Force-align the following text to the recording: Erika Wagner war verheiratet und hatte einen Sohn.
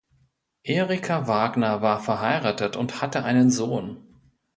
Erika 0.63 1.27
Wagner 1.27 1.83
war 1.83 1.99
verheiratet 1.99 2.75
und 2.75 3.03
hatte 3.03 3.23
einen 3.23 3.51
Sohn. 3.51 4.01